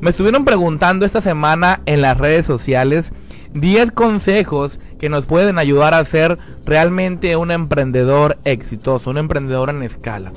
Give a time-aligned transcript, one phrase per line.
[0.00, 3.12] Me estuvieron preguntando esta semana en las redes sociales
[3.52, 9.82] 10 consejos que nos pueden ayudar a ser realmente un emprendedor exitoso, un emprendedor en
[9.82, 10.32] escala.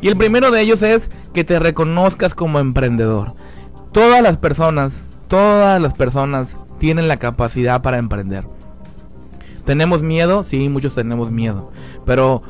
[0.00, 3.34] Y el primero de ellos es que te reconozcas como emprendedor.
[3.92, 8.44] Todas las personas, todas las personas tienen la capacidad para emprender.
[9.64, 10.44] ¿Tenemos miedo?
[10.44, 11.72] Sí, muchos tenemos miedo.
[12.04, 12.42] Pero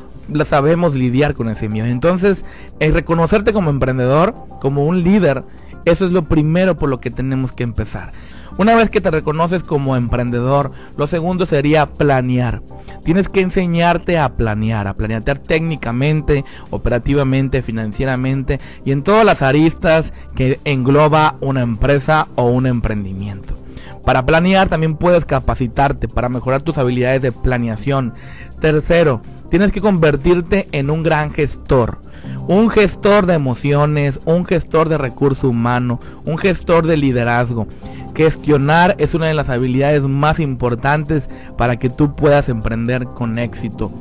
[0.45, 1.87] sabemos lidiar con ese miedo.
[1.87, 2.45] Entonces,
[2.79, 5.43] el reconocerte como emprendedor, como un líder,
[5.85, 8.11] eso es lo primero por lo que tenemos que empezar.
[8.57, 12.61] Una vez que te reconoces como emprendedor, lo segundo sería planear.
[13.03, 20.13] Tienes que enseñarte a planear, a planear técnicamente, operativamente, financieramente y en todas las aristas
[20.35, 23.54] que engloba una empresa o un emprendimiento.
[24.05, 28.13] Para planear también puedes capacitarte para mejorar tus habilidades de planeación.
[28.59, 31.99] Tercero, tienes que convertirte en un gran gestor.
[32.47, 37.67] Un gestor de emociones, un gestor de recurso humano, un gestor de liderazgo.
[38.15, 43.91] Gestionar es una de las habilidades más importantes para que tú puedas emprender con éxito.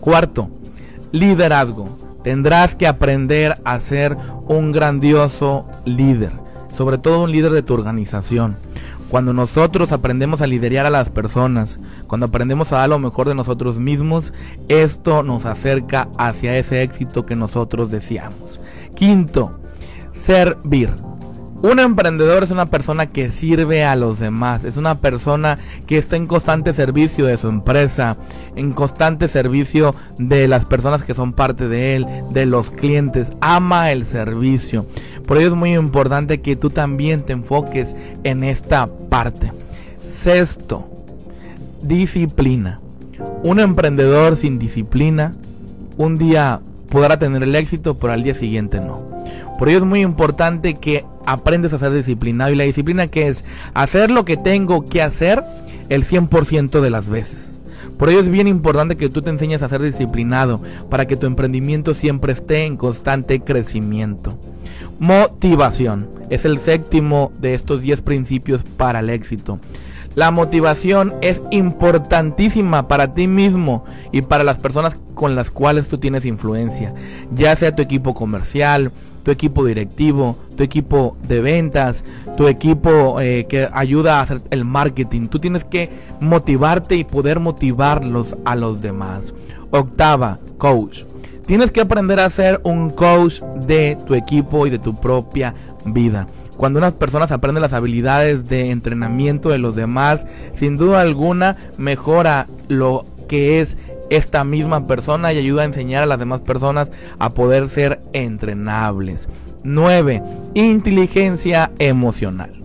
[0.00, 0.48] Cuarto,
[1.10, 1.98] liderazgo.
[2.22, 6.32] Tendrás que aprender a ser un grandioso líder,
[6.76, 8.56] sobre todo un líder de tu organización.
[9.08, 13.34] Cuando nosotros aprendemos a liderar a las personas, cuando aprendemos a dar lo mejor de
[13.34, 14.32] nosotros mismos,
[14.68, 18.60] esto nos acerca hacia ese éxito que nosotros deseamos.
[18.94, 19.50] Quinto,
[20.12, 20.90] servir.
[21.60, 26.14] Un emprendedor es una persona que sirve a los demás, es una persona que está
[26.14, 28.16] en constante servicio de su empresa,
[28.54, 33.90] en constante servicio de las personas que son parte de él, de los clientes, ama
[33.90, 34.86] el servicio.
[35.28, 39.52] Por ello es muy importante que tú también te enfoques en esta parte.
[40.10, 40.88] Sexto,
[41.82, 42.80] disciplina.
[43.42, 45.34] Un emprendedor sin disciplina
[45.98, 49.04] un día podrá tener el éxito, pero al día siguiente no.
[49.58, 52.50] Por ello es muy importante que aprendes a ser disciplinado.
[52.50, 53.44] ¿Y la disciplina que es?
[53.74, 55.44] Hacer lo que tengo que hacer
[55.90, 57.50] el 100% de las veces.
[57.98, 61.26] Por ello es bien importante que tú te enseñes a ser disciplinado para que tu
[61.26, 64.38] emprendimiento siempre esté en constante crecimiento.
[64.98, 69.60] Motivación es el séptimo de estos 10 principios para el éxito.
[70.16, 75.98] La motivación es importantísima para ti mismo y para las personas con las cuales tú
[75.98, 76.94] tienes influencia,
[77.30, 78.90] ya sea tu equipo comercial,
[79.22, 82.04] tu equipo directivo, tu equipo de ventas,
[82.36, 85.28] tu equipo eh, que ayuda a hacer el marketing.
[85.28, 89.32] Tú tienes que motivarte y poder motivarlos a los demás.
[89.70, 91.04] Octava, coach.
[91.48, 96.26] Tienes que aprender a ser un coach de tu equipo y de tu propia vida.
[96.58, 102.48] Cuando unas personas aprenden las habilidades de entrenamiento de los demás, sin duda alguna mejora
[102.68, 103.78] lo que es
[104.10, 109.26] esta misma persona y ayuda a enseñar a las demás personas a poder ser entrenables.
[109.64, 110.22] 9.
[110.52, 112.60] Inteligencia emocional.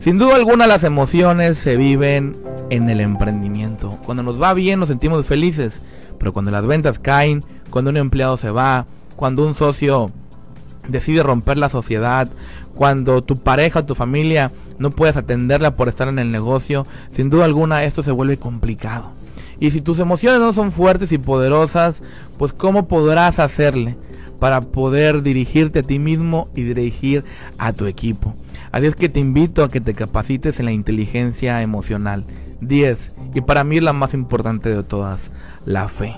[0.00, 2.36] Sin duda alguna las emociones se viven
[2.70, 3.96] en el emprendimiento.
[4.04, 5.80] Cuando nos va bien nos sentimos felices,
[6.18, 8.86] pero cuando las ventas caen, cuando un empleado se va,
[9.16, 10.10] cuando un socio
[10.88, 12.28] decide romper la sociedad,
[12.74, 17.30] cuando tu pareja o tu familia no puedes atenderla por estar en el negocio, sin
[17.30, 19.12] duda alguna esto se vuelve complicado.
[19.60, 22.02] Y si tus emociones no son fuertes y poderosas,
[22.38, 23.96] pues ¿cómo podrás hacerle
[24.38, 27.24] para poder dirigirte a ti mismo y dirigir
[27.58, 28.36] a tu equipo?
[28.70, 32.24] Así es que te invito a que te capacites en la inteligencia emocional.
[32.60, 33.14] 10.
[33.34, 35.32] Y para mí la más importante de todas,
[35.64, 36.14] la fe.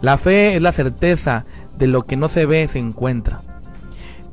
[0.00, 1.44] La fe es la certeza
[1.78, 3.42] de lo que no se ve se encuentra.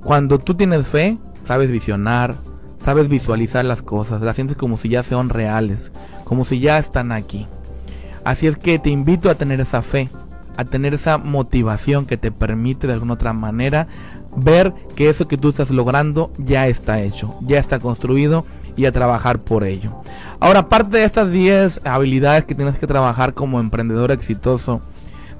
[0.03, 2.35] Cuando tú tienes fe, sabes visionar,
[2.77, 5.91] sabes visualizar las cosas, las sientes como si ya sean reales,
[6.23, 7.47] como si ya están aquí.
[8.23, 10.09] Así es que te invito a tener esa fe,
[10.57, 13.87] a tener esa motivación que te permite de alguna otra manera
[14.35, 18.45] ver que eso que tú estás logrando ya está hecho, ya está construido
[18.75, 19.95] y a trabajar por ello.
[20.39, 24.81] Ahora, aparte de estas 10 habilidades que tienes que trabajar como emprendedor exitoso,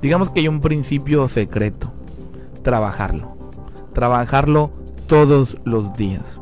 [0.02, 1.92] digamos que hay un principio secreto,
[2.64, 3.42] trabajarlo
[3.94, 4.72] trabajarlo
[5.08, 6.40] todos los días.